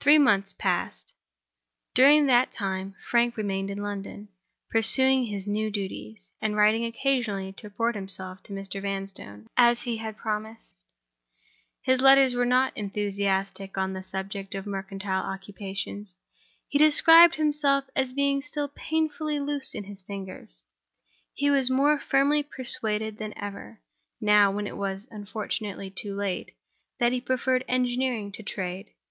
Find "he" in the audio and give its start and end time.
9.82-9.98, 16.66-16.78, 21.34-21.50, 27.12-27.20